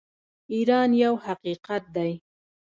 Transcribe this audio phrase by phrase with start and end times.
[0.53, 2.11] ایران یو حقیقت دی.